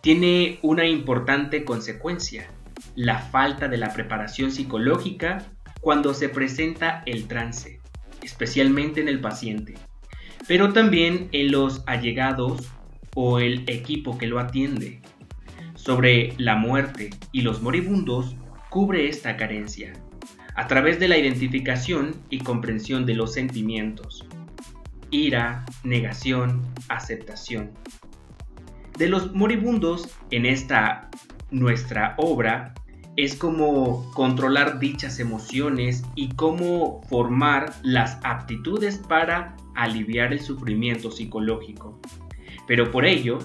Tiene 0.00 0.60
una 0.62 0.86
importante 0.86 1.64
consecuencia, 1.64 2.46
la 2.94 3.18
falta 3.18 3.66
de 3.66 3.76
la 3.76 3.92
preparación 3.92 4.52
psicológica 4.52 5.50
cuando 5.80 6.14
se 6.14 6.28
presenta 6.28 7.02
el 7.06 7.26
trance, 7.26 7.80
especialmente 8.22 9.00
en 9.00 9.08
el 9.08 9.20
paciente, 9.20 9.74
pero 10.46 10.72
también 10.72 11.28
en 11.32 11.50
los 11.50 11.82
allegados 11.88 12.68
o 13.16 13.40
el 13.40 13.64
equipo 13.68 14.16
que 14.16 14.28
lo 14.28 14.38
atiende. 14.38 15.00
Sobre 15.74 16.34
la 16.38 16.54
muerte 16.54 17.10
y 17.32 17.42
los 17.42 17.62
moribundos 17.62 18.36
cubre 18.70 19.08
esta 19.08 19.36
carencia, 19.36 19.92
a 20.58 20.66
través 20.66 20.98
de 20.98 21.06
la 21.06 21.16
identificación 21.16 22.16
y 22.30 22.40
comprensión 22.40 23.06
de 23.06 23.14
los 23.14 23.32
sentimientos, 23.32 24.26
ira, 25.12 25.64
negación, 25.84 26.66
aceptación. 26.88 27.70
De 28.98 29.08
los 29.08 29.32
moribundos 29.32 30.08
en 30.32 30.46
esta 30.46 31.10
nuestra 31.52 32.16
obra 32.18 32.74
es 33.14 33.36
como 33.36 34.10
controlar 34.14 34.80
dichas 34.80 35.20
emociones 35.20 36.02
y 36.16 36.30
cómo 36.30 37.02
formar 37.08 37.72
las 37.84 38.18
aptitudes 38.24 38.98
para 38.98 39.56
aliviar 39.76 40.32
el 40.32 40.40
sufrimiento 40.40 41.12
psicológico. 41.12 42.00
Pero 42.66 42.90
por 42.90 43.06
ello, 43.06 43.38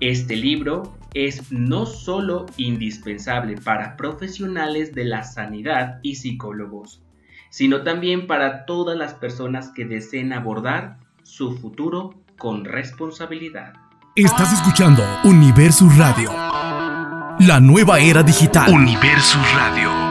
este 0.00 0.36
libro 0.36 0.96
es 1.14 1.50
no 1.50 1.86
solo 1.86 2.46
indispensable 2.56 3.56
para 3.56 3.96
profesionales 3.96 4.94
de 4.94 5.04
la 5.04 5.24
sanidad 5.24 6.00
y 6.02 6.16
psicólogos, 6.16 7.02
sino 7.50 7.82
también 7.82 8.26
para 8.26 8.66
todas 8.66 8.96
las 8.96 9.14
personas 9.14 9.70
que 9.70 9.84
deseen 9.84 10.32
abordar 10.32 10.98
su 11.22 11.56
futuro 11.56 12.14
con 12.38 12.64
responsabilidad. 12.64 13.72
Estás 14.14 14.52
escuchando 14.52 15.02
Universo 15.24 15.88
Radio 15.96 16.30
la 17.40 17.60
nueva 17.60 17.98
era 17.98 18.22
digital. 18.22 18.72
Universo 18.72 19.38
Radio. 19.54 20.05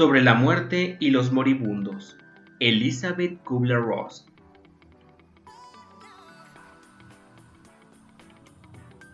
Sobre 0.00 0.22
la 0.22 0.32
muerte 0.32 0.96
y 0.98 1.10
los 1.10 1.30
moribundos. 1.30 2.16
Elizabeth 2.58 3.38
Kubler-Ross. 3.44 4.26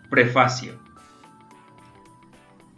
Prefacio. 0.08 0.78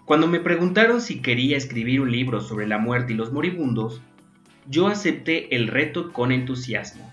Cuando 0.06 0.26
me 0.26 0.40
preguntaron 0.40 1.02
si 1.02 1.20
quería 1.20 1.58
escribir 1.58 2.00
un 2.00 2.10
libro 2.10 2.40
sobre 2.40 2.66
la 2.66 2.78
muerte 2.78 3.12
y 3.12 3.16
los 3.16 3.30
moribundos, 3.30 4.00
yo 4.66 4.86
acepté 4.86 5.54
el 5.54 5.68
reto 5.68 6.10
con 6.10 6.32
entusiasmo. 6.32 7.12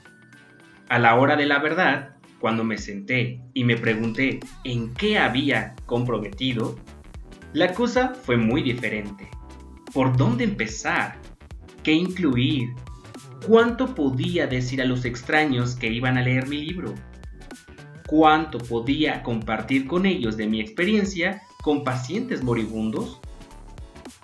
A 0.87 0.97
la 0.97 1.15
hora 1.15 1.35
de 1.35 1.45
la 1.45 1.59
verdad, 1.59 2.15
cuando 2.39 2.63
me 2.63 2.77
senté 2.77 3.41
y 3.53 3.65
me 3.65 3.75
pregunté 3.75 4.39
en 4.63 4.93
qué 4.93 5.17
había 5.17 5.75
comprometido, 5.87 6.79
la 7.51 7.73
cosa 7.73 8.13
fue 8.13 8.37
muy 8.37 8.61
diferente. 8.61 9.29
¿Por 9.95 10.17
dónde 10.17 10.43
empezar? 10.43 11.21
¿Qué 11.81 11.93
incluir? 11.93 12.73
¿Cuánto 13.47 13.95
podía 13.95 14.45
decir 14.45 14.81
a 14.81 14.85
los 14.85 15.05
extraños 15.05 15.73
que 15.73 15.87
iban 15.87 16.17
a 16.17 16.21
leer 16.21 16.49
mi 16.49 16.57
libro? 16.57 16.93
¿Cuánto 18.05 18.57
podía 18.57 19.23
compartir 19.23 19.87
con 19.87 20.05
ellos 20.05 20.35
de 20.35 20.47
mi 20.47 20.59
experiencia 20.59 21.43
con 21.63 21.85
pacientes 21.85 22.43
moribundos? 22.43 23.21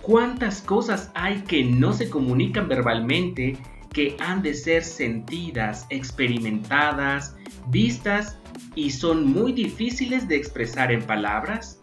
¿Cuántas 0.02 0.60
cosas 0.60 1.10
hay 1.14 1.40
que 1.40 1.64
no 1.64 1.94
se 1.94 2.10
comunican 2.10 2.68
verbalmente 2.68 3.56
que 3.94 4.14
han 4.20 4.42
de 4.42 4.52
ser 4.52 4.84
sentidas, 4.84 5.86
experimentadas, 5.88 7.34
vistas 7.68 8.36
y 8.74 8.90
son 8.90 9.32
muy 9.32 9.54
difíciles 9.54 10.28
de 10.28 10.36
expresar 10.36 10.92
en 10.92 11.00
palabras? 11.00 11.78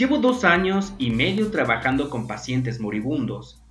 Llevo 0.00 0.16
dos 0.16 0.44
años 0.44 0.94
y 0.96 1.10
medio 1.10 1.50
trabajando 1.50 2.08
con 2.08 2.26
pacientes 2.26 2.80
moribundos 2.80 3.62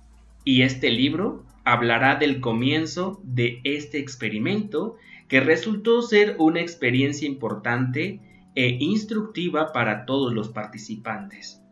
y 0.44 0.62
este 0.62 0.88
libro 0.88 1.44
hablará 1.64 2.14
del 2.14 2.40
comienzo 2.40 3.20
de 3.24 3.60
este 3.64 3.98
experimento 3.98 4.94
que 5.26 5.40
resultó 5.40 6.02
ser 6.02 6.36
una 6.38 6.60
experiencia 6.60 7.26
importante 7.26 8.20
e 8.54 8.76
instructiva 8.78 9.72
para 9.72 10.06
todos 10.06 10.32
los 10.32 10.50
participantes. 10.50 11.64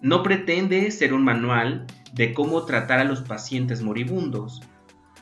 No 0.00 0.24
pretende 0.24 0.90
ser 0.90 1.14
un 1.14 1.22
manual 1.22 1.86
de 2.12 2.34
cómo 2.34 2.64
tratar 2.64 2.98
a 2.98 3.04
los 3.04 3.20
pacientes 3.20 3.82
moribundos, 3.82 4.62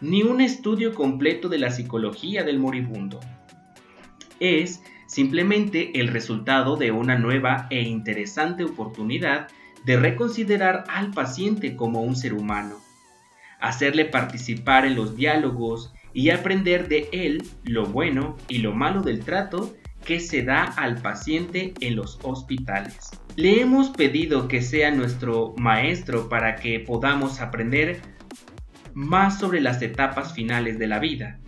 ni 0.01 0.23
un 0.23 0.41
estudio 0.41 0.95
completo 0.95 1.51
de 1.51 1.59
la 1.59 1.71
psicología 1.71 2.45
del 2.45 2.59
moribundo. 2.59 3.21
Es 4.41 4.81
simplemente 5.15 6.01
el 6.01 6.09
resultado 6.09 6.75
de 6.77 6.91
una 6.91 7.17
nueva 7.17 7.69
e 7.71 7.83
interesante 7.83 8.65
oportunidad 8.65 9.47
de 9.85 9.97
reconsiderar 9.97 10.83
al 10.89 11.13
paciente 11.13 11.77
como 11.77 12.03
un 12.03 12.17
ser 12.17 12.35
humano, 12.35 12.81
hacerle 13.61 14.07
participar 14.07 14.85
en 14.85 14.97
los 14.97 15.15
diálogos 15.15 15.95
y 16.13 16.31
aprender 16.31 16.89
de 16.89 17.09
él 17.13 17.45
lo 17.63 17.87
bueno 17.87 18.37
y 18.49 18.59
lo 18.59 18.73
malo 18.73 19.03
del 19.03 19.21
trato 19.21 19.77
que 20.05 20.19
se 20.19 20.43
da 20.43 20.65
al 20.65 21.01
paciente 21.01 21.75
en 21.79 21.95
los 21.95 22.19
hospitales. 22.25 23.13
Le 23.37 23.61
hemos 23.61 23.91
pedido 23.91 24.49
que 24.49 24.63
sea 24.63 24.91
nuestro 24.91 25.55
maestro 25.57 26.29
para 26.29 26.57
que 26.57 26.81
podamos 26.81 27.41
aprender 27.41 28.01
más 28.95 29.39
sobre 29.39 29.61
las 29.61 29.81
etapas 29.81 30.35
finales 30.35 30.77
de 30.81 30.89
la 30.89 30.99
vida, 30.99 31.39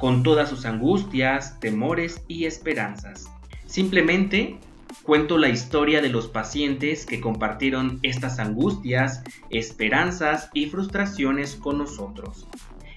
con 0.00 0.22
todas 0.22 0.48
sus 0.48 0.64
angustias, 0.64 1.60
temores 1.60 2.24
y 2.26 2.46
esperanzas. 2.46 3.30
Simplemente 3.66 4.58
cuento 5.02 5.36
la 5.38 5.50
historia 5.50 6.00
de 6.00 6.08
los 6.08 6.26
pacientes 6.26 7.04
que 7.04 7.20
compartieron 7.20 8.00
estas 8.02 8.38
angustias, 8.38 9.22
esperanzas 9.50 10.48
y 10.54 10.66
frustraciones 10.66 11.54
con 11.54 11.78
nosotros. 11.78 12.48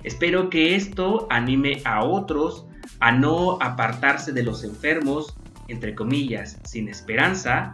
Espero 0.03 0.49
que 0.49 0.75
esto 0.75 1.27
anime 1.29 1.81
a 1.85 2.03
otros 2.03 2.65
a 2.99 3.11
no 3.11 3.61
apartarse 3.61 4.31
de 4.31 4.43
los 4.43 4.63
enfermos, 4.63 5.35
entre 5.67 5.95
comillas, 5.95 6.57
sin 6.63 6.87
esperanza, 6.87 7.73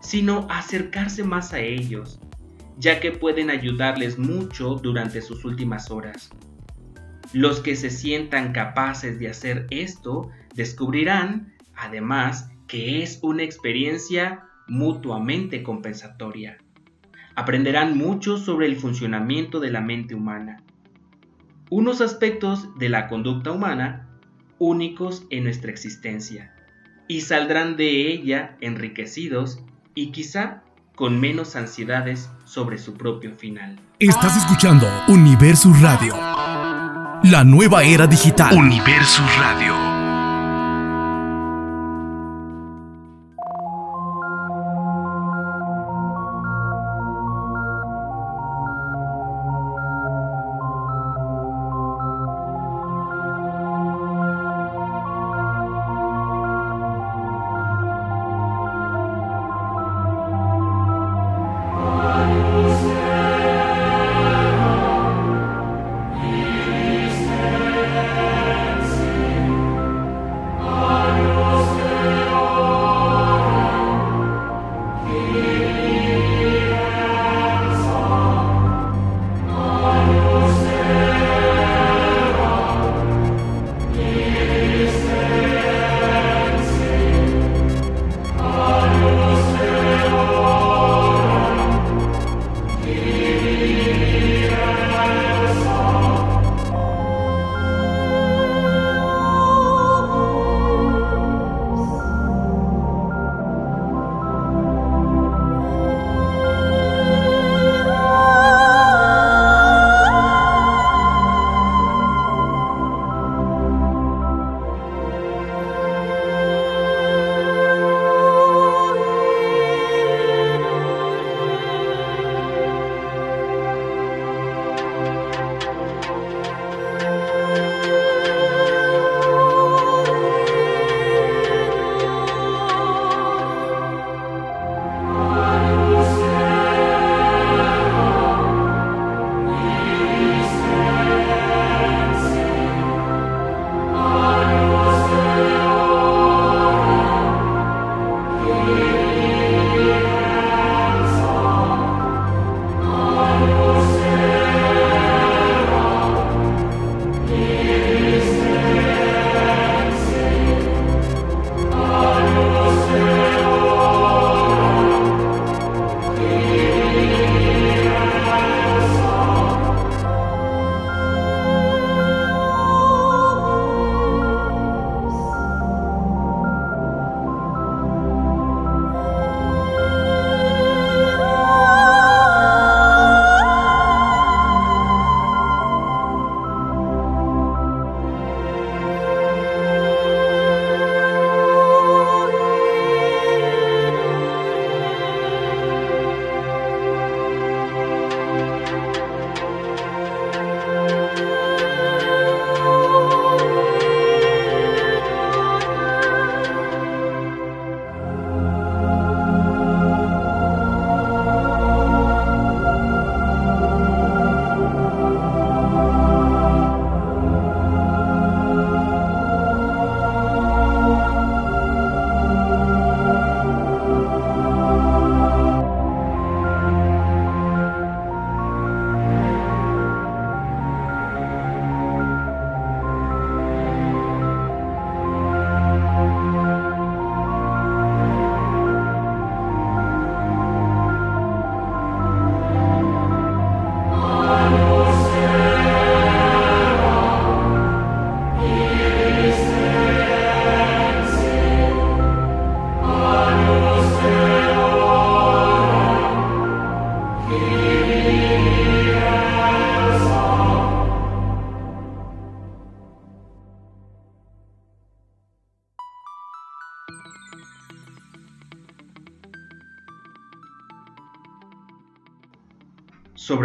sino 0.00 0.46
acercarse 0.50 1.22
más 1.22 1.52
a 1.52 1.60
ellos, 1.60 2.18
ya 2.78 2.98
que 2.98 3.12
pueden 3.12 3.50
ayudarles 3.50 4.18
mucho 4.18 4.74
durante 4.74 5.22
sus 5.22 5.44
últimas 5.44 5.90
horas. 5.90 6.30
Los 7.34 7.58
que 7.58 7.74
se 7.74 7.90
sientan 7.90 8.52
capaces 8.52 9.18
de 9.18 9.28
hacer 9.28 9.66
esto 9.70 10.30
descubrirán, 10.54 11.52
además, 11.74 12.48
que 12.68 13.02
es 13.02 13.18
una 13.22 13.42
experiencia 13.42 14.44
mutuamente 14.68 15.64
compensatoria. 15.64 16.58
Aprenderán 17.34 17.98
mucho 17.98 18.38
sobre 18.38 18.66
el 18.66 18.76
funcionamiento 18.76 19.58
de 19.58 19.72
la 19.72 19.80
mente 19.80 20.14
humana, 20.14 20.62
unos 21.70 22.00
aspectos 22.00 22.68
de 22.78 22.88
la 22.88 23.08
conducta 23.08 23.50
humana 23.50 24.08
únicos 24.58 25.26
en 25.30 25.42
nuestra 25.42 25.72
existencia, 25.72 26.54
y 27.08 27.22
saldrán 27.22 27.76
de 27.76 28.12
ella 28.12 28.56
enriquecidos 28.60 29.60
y 29.96 30.12
quizá 30.12 30.62
con 30.94 31.20
menos 31.20 31.56
ansiedades 31.56 32.30
sobre 32.44 32.78
su 32.78 32.94
propio 32.94 33.32
final. 33.32 33.76
Estás 33.98 34.36
escuchando 34.36 34.88
Universo 35.08 35.72
Radio. 35.80 36.14
La 37.24 37.42
nueva 37.42 37.82
era 37.82 38.06
digital. 38.06 38.54
Universo 38.54 39.22
Radio. 39.38 39.83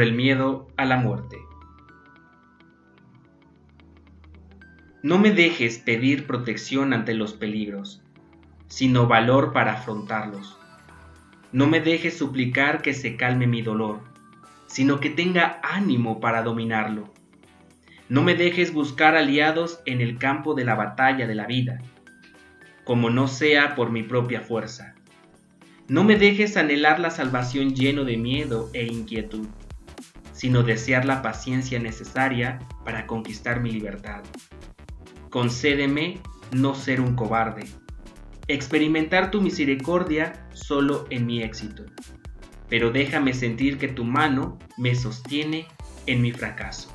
El 0.01 0.13
miedo 0.13 0.67
a 0.77 0.85
la 0.85 0.97
muerte. 0.97 1.37
No 5.01 5.17
me 5.17 5.31
dejes 5.31 5.77
pedir 5.77 6.27
protección 6.27 6.91
ante 6.93 7.13
los 7.13 7.33
peligros, 7.33 8.01
sino 8.67 9.07
valor 9.07 9.53
para 9.53 9.73
afrontarlos. 9.73 10.57
No 11.51 11.67
me 11.67 11.79
dejes 11.79 12.17
suplicar 12.17 12.81
que 12.81 12.93
se 12.93 13.15
calme 13.15 13.47
mi 13.47 13.61
dolor, 13.61 14.01
sino 14.67 14.99
que 14.99 15.09
tenga 15.09 15.59
ánimo 15.63 16.19
para 16.19 16.43
dominarlo. 16.43 17.13
No 18.09 18.23
me 18.23 18.35
dejes 18.35 18.73
buscar 18.73 19.15
aliados 19.15 19.81
en 19.85 20.01
el 20.01 20.17
campo 20.17 20.53
de 20.53 20.65
la 20.65 20.75
batalla 20.75 21.27
de 21.27 21.35
la 21.35 21.45
vida, 21.45 21.79
como 22.83 23.09
no 23.09 23.27
sea 23.27 23.75
por 23.75 23.91
mi 23.91 24.03
propia 24.03 24.41
fuerza. 24.41 24.95
No 25.87 26.03
me 26.03 26.17
dejes 26.17 26.57
anhelar 26.57 26.99
la 26.99 27.09
salvación 27.09 27.73
lleno 27.73 28.03
de 28.03 28.17
miedo 28.17 28.69
e 28.73 28.85
inquietud, 28.85 29.47
sino 30.39 30.63
desear 30.63 31.03
la 31.03 31.21
paciencia 31.21 31.79
necesaria 31.79 32.59
para 32.85 33.05
conquistar 33.07 33.59
mi 33.59 33.71
libertad. 33.71 34.21
Concédeme 35.29 36.21
no 36.53 36.75
ser 36.75 37.01
un 37.01 37.17
cobarde, 37.17 37.67
experimentar 38.47 39.31
tu 39.31 39.41
misericordia 39.41 40.47
solo 40.53 41.05
en 41.09 41.25
mi 41.25 41.43
éxito, 41.43 41.83
pero 42.69 42.89
déjame 42.89 43.33
sentir 43.33 43.77
que 43.77 43.89
tu 43.89 44.05
mano 44.05 44.57
me 44.77 44.95
sostiene 44.95 45.67
en 46.05 46.21
mi 46.21 46.31
fracaso. 46.31 46.89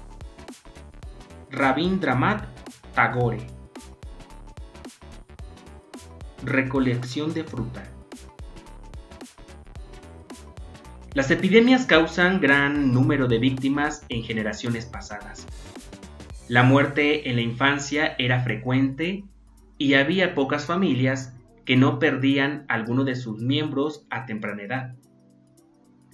Rabindranath 1.50 2.46
Tagore 2.94 3.46
Recolección 6.42 7.34
de 7.34 7.44
fruta 7.44 7.93
Las 11.14 11.30
epidemias 11.30 11.86
causan 11.86 12.40
gran 12.40 12.92
número 12.92 13.28
de 13.28 13.38
víctimas 13.38 14.04
en 14.08 14.24
generaciones 14.24 14.84
pasadas. 14.84 15.46
La 16.48 16.64
muerte 16.64 17.30
en 17.30 17.36
la 17.36 17.42
infancia 17.42 18.16
era 18.18 18.40
frecuente 18.40 19.22
y 19.78 19.94
había 19.94 20.34
pocas 20.34 20.66
familias 20.66 21.32
que 21.64 21.76
no 21.76 22.00
perdían 22.00 22.64
alguno 22.66 23.04
de 23.04 23.14
sus 23.14 23.40
miembros 23.40 24.04
a 24.10 24.26
temprana 24.26 24.62
edad. 24.62 24.94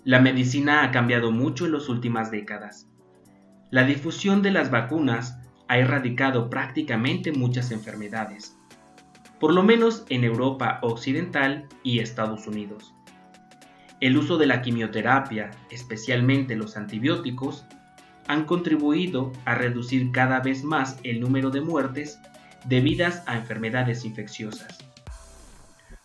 La 0.05 0.21
medicina 0.21 0.85
ha 0.85 0.91
cambiado 0.91 1.33
mucho 1.33 1.65
en 1.65 1.73
las 1.73 1.89
últimas 1.89 2.31
décadas. 2.31 2.87
La 3.71 3.85
difusión 3.85 4.43
de 4.43 4.51
las 4.51 4.71
vacunas 4.71 5.39
ha 5.69 5.79
erradicado 5.79 6.51
prácticamente 6.51 7.33
muchas 7.33 7.71
enfermedades, 7.71 8.55
por 9.39 9.55
lo 9.55 9.63
menos 9.63 10.05
en 10.11 10.25
Europa 10.25 10.79
Occidental 10.83 11.69
y 11.83 12.01
Estados 12.01 12.47
Unidos. 12.47 12.95
El 14.01 14.17
uso 14.17 14.39
de 14.39 14.47
la 14.47 14.63
quimioterapia, 14.63 15.51
especialmente 15.71 16.57
los 16.57 16.79
antibióticos, 16.79 17.67
han 18.27 18.47
contribuido 18.47 19.33
a 19.45 19.55
reducir 19.55 20.11
cada 20.11 20.41
vez 20.41 20.65
más 20.65 20.99
el 21.03 21.21
número 21.21 21.51
de 21.51 21.61
muertes 21.61 22.19
debidas 22.65 23.23
a 23.27 23.37
enfermedades 23.37 24.05
infecciosas. 24.05 24.79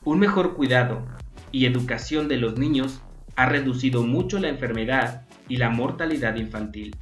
Un 0.04 0.20
mejor 0.20 0.56
cuidado 0.56 1.06
y 1.52 1.66
educación 1.66 2.28
de 2.28 2.38
los 2.38 2.58
niños 2.58 3.02
ha 3.38 3.46
reducido 3.46 4.04
mucho 4.04 4.40
la 4.40 4.50
enfermedad 4.50 5.26
y 5.48 5.58
la 5.58 5.70
mortalidad 5.70 6.36
infantil. 6.36 6.96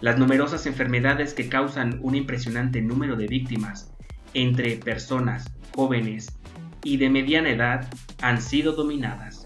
Las 0.00 0.18
numerosas 0.18 0.66
enfermedades 0.66 1.34
que 1.34 1.48
causan 1.48 2.00
un 2.02 2.14
impresionante 2.14 2.82
número 2.82 3.14
de 3.16 3.26
víctimas 3.26 3.92
entre 4.32 4.76
personas 4.76 5.52
jóvenes 5.74 6.36
y 6.82 6.96
de 6.96 7.10
mediana 7.10 7.50
edad 7.50 7.88
han 8.20 8.42
sido 8.42 8.72
dominadas. 8.72 9.43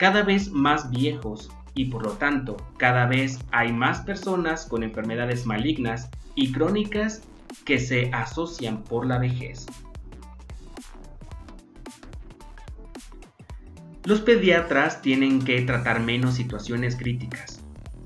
Cada 0.00 0.22
vez 0.22 0.50
más 0.50 0.88
viejos 0.88 1.50
y 1.74 1.84
por 1.90 2.02
lo 2.02 2.12
tanto 2.12 2.56
cada 2.78 3.04
vez 3.04 3.38
hay 3.52 3.70
más 3.70 4.00
personas 4.00 4.64
con 4.64 4.82
enfermedades 4.82 5.44
malignas 5.44 6.08
y 6.34 6.52
crónicas 6.52 7.20
que 7.66 7.78
se 7.78 8.10
asocian 8.14 8.82
por 8.82 9.04
la 9.04 9.18
vejez. 9.18 9.66
Los 14.04 14.22
pediatras 14.22 15.02
tienen 15.02 15.44
que 15.44 15.60
tratar 15.60 16.00
menos 16.00 16.32
situaciones 16.32 16.96
críticas, 16.96 17.60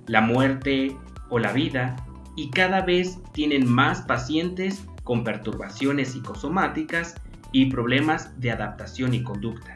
la 0.09 0.20
muerte 0.20 0.97
o 1.30 1.38
la 1.38 1.53
vida, 1.53 1.95
y 2.34 2.51
cada 2.51 2.80
vez 2.80 3.20
tienen 3.32 3.70
más 3.70 4.03
pacientes 4.03 4.84
con 5.05 5.22
perturbaciones 5.22 6.09
psicosomáticas 6.09 7.14
y 7.53 7.66
problemas 7.66 8.40
de 8.40 8.51
adaptación 8.51 9.14
y 9.14 9.22
conducta. 9.22 9.74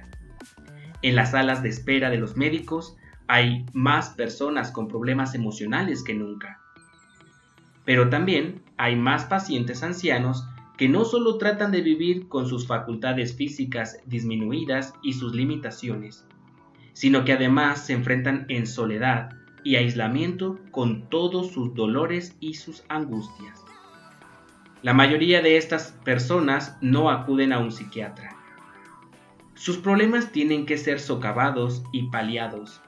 En 1.03 1.15
las 1.15 1.31
salas 1.31 1.63
de 1.63 1.69
espera 1.69 2.11
de 2.11 2.19
los 2.19 2.37
médicos 2.37 2.97
hay 3.29 3.67
más 3.73 4.11
personas 4.11 4.73
con 4.73 4.89
problemas 4.89 5.35
emocionales 5.35 6.03
que 6.03 6.15
nunca. 6.15 6.61
Pero 7.85 8.09
también 8.09 8.63
hay 8.77 8.97
más 8.97 9.25
pacientes 9.25 9.83
ancianos 9.83 10.45
que 10.77 10.89
no 10.89 11.05
solo 11.05 11.39
tratan 11.39 11.73
de 11.73 11.83
vivir 11.83 12.29
con 12.29 12.49
sus 12.49 12.67
facultades 12.67 13.37
físicas 13.37 13.99
disminuidas 14.07 14.95
y 15.03 15.13
sus 15.13 15.35
limitaciones, 15.35 16.25
sino 16.93 17.25
que 17.25 17.33
además 17.33 17.87
se 17.87 17.93
enfrentan 17.93 18.47
en 18.49 18.67
soledad 18.67 19.31
y 19.65 19.77
aislamiento 19.77 20.59
con 20.71 21.09
todos 21.09 21.53
sus 21.53 21.75
dolores 21.75 22.37
y 22.41 22.55
sus 22.55 22.85
angustias. 22.89 23.65
La 24.83 24.95
mayoría 24.95 25.43
de 25.43 25.57
estas 25.57 25.93
personas 26.05 26.77
no 26.81 27.11
acuden 27.11 27.53
a 27.53 27.59
un 27.59 27.73
psiquiatra. 27.73 28.38
Sus 29.59 29.77
problemas 29.77 30.31
tienen 30.31 30.67
que 30.67 30.79
ser 30.79 31.01
socavados 31.01 31.83
y 31.93 32.11
paliados 32.11 32.81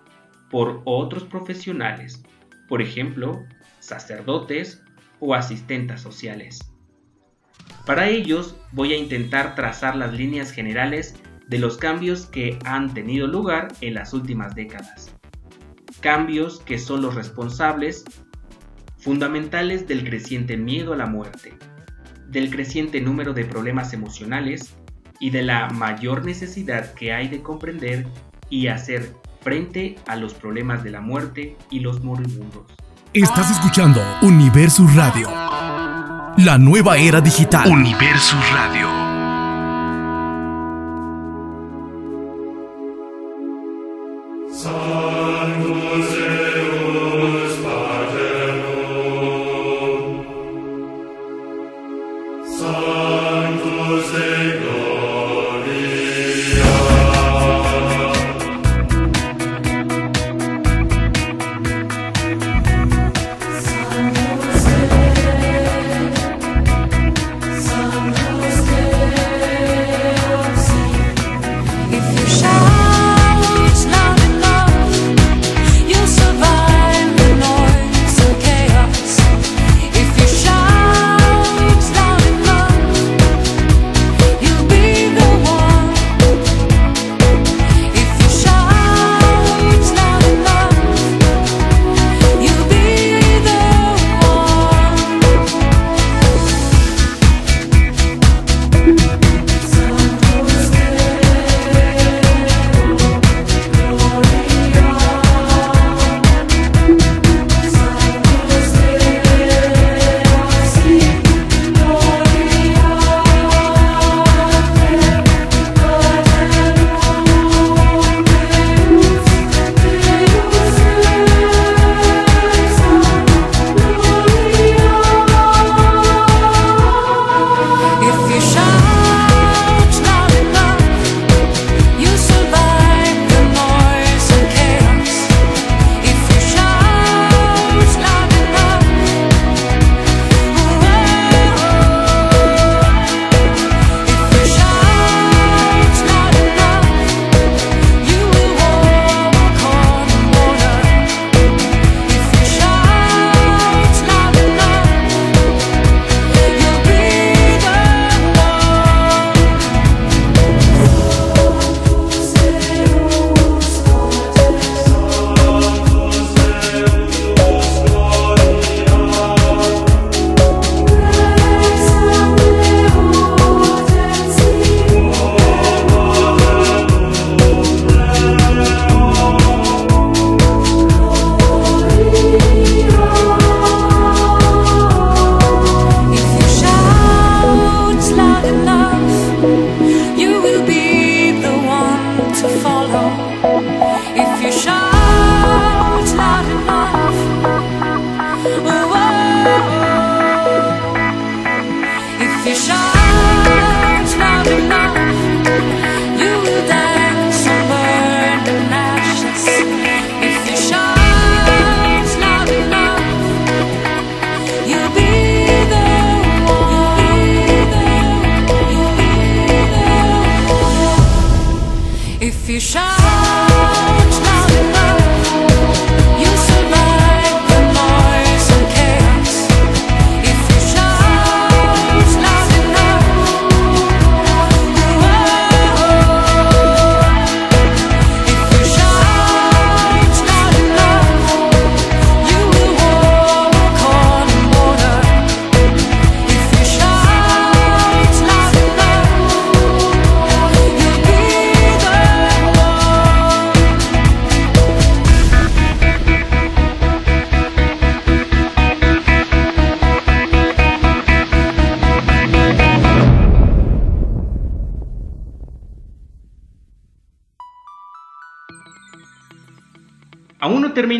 por 0.50 0.82
otros 0.84 1.24
profesionales, 1.24 2.22
por 2.68 2.80
ejemplo, 2.80 3.42
sacerdotes 3.80 4.80
o 5.18 5.34
asistentes 5.34 6.00
sociales. 6.00 6.60
Para 7.86 8.08
ellos 8.08 8.54
voy 8.70 8.92
a 8.92 8.96
intentar 8.96 9.56
trazar 9.56 9.96
las 9.96 10.12
líneas 10.14 10.52
generales 10.52 11.16
de 11.48 11.58
los 11.58 11.76
cambios 11.76 12.26
que 12.26 12.56
han 12.64 12.94
tenido 12.94 13.26
lugar 13.26 13.72
en 13.80 13.94
las 13.94 14.12
últimas 14.12 14.54
décadas. 14.54 15.12
Cambios 16.00 16.60
que 16.60 16.78
son 16.78 17.02
los 17.02 17.16
responsables 17.16 18.04
fundamentales 18.96 19.88
del 19.88 20.04
creciente 20.04 20.56
miedo 20.56 20.92
a 20.92 20.96
la 20.96 21.06
muerte, 21.06 21.52
del 22.28 22.48
creciente 22.48 23.00
número 23.00 23.32
de 23.32 23.44
problemas 23.44 23.92
emocionales 23.92 24.76
y 25.20 25.30
de 25.30 25.42
la 25.42 25.68
mayor 25.68 26.24
necesidad 26.24 26.94
que 26.94 27.12
hay 27.12 27.28
de 27.28 27.42
comprender 27.42 28.08
y 28.48 28.66
hacer 28.66 29.14
frente 29.42 29.96
a 30.08 30.16
los 30.16 30.34
problemas 30.34 30.82
de 30.82 30.90
la 30.90 31.00
muerte 31.00 31.56
y 31.70 31.80
los 31.80 32.02
moribundos. 32.02 32.64
Estás 33.12 33.50
escuchando 33.50 34.02
Universus 34.22 34.92
Radio. 34.94 35.28
La 36.38 36.58
nueva 36.58 36.96
era 36.96 37.20
digital. 37.20 37.70
Universo 37.70 38.36
Radio. 38.52 38.99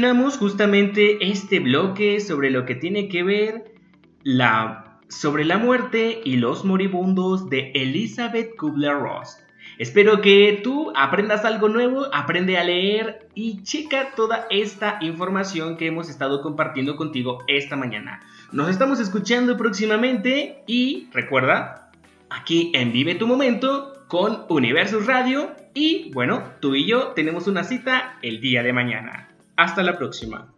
Terminamos 0.01 0.39
justamente 0.39 1.29
este 1.31 1.61
bloque 1.61 2.21
sobre 2.21 2.49
lo 2.49 2.65
que 2.65 2.75
tiene 2.75 3.11
que 3.11 3.23
ver 3.23 3.75
la, 4.23 4.99
sobre 5.09 5.45
la 5.45 5.59
muerte 5.59 6.23
y 6.25 6.37
los 6.37 6.65
moribundos 6.65 7.51
de 7.51 7.71
Elizabeth 7.75 8.57
Kubler-Ross. 8.57 9.37
Espero 9.77 10.23
que 10.23 10.59
tú 10.65 10.91
aprendas 10.97 11.45
algo 11.45 11.69
nuevo, 11.69 12.07
aprende 12.15 12.57
a 12.57 12.65
leer 12.65 13.29
y 13.35 13.63
checa 13.63 14.15
toda 14.17 14.47
esta 14.49 14.97
información 15.03 15.77
que 15.77 15.89
hemos 15.89 16.09
estado 16.09 16.41
compartiendo 16.41 16.97
contigo 16.97 17.45
esta 17.47 17.77
mañana. 17.77 18.21
Nos 18.53 18.71
estamos 18.71 19.01
escuchando 19.01 19.59
próximamente 19.59 20.63
y 20.67 21.09
recuerda, 21.13 21.91
aquí 22.31 22.73
en 22.75 22.95
Vive 22.95 23.17
tu 23.17 23.27
Momento 23.27 24.07
con 24.09 24.47
Universus 24.49 25.05
Radio 25.05 25.51
y 25.75 26.11
bueno, 26.15 26.43
tú 26.61 26.75
y 26.75 26.87
yo 26.87 27.09
tenemos 27.09 27.47
una 27.49 27.65
cita 27.65 28.19
el 28.23 28.41
día 28.41 28.63
de 28.63 28.73
mañana. 28.73 29.30
Hasta 29.61 29.83
la 29.83 29.97
próxima. 29.97 30.55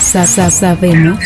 Sa- 0.00 0.26
sa- 0.26 0.50
sabemos 0.50 1.18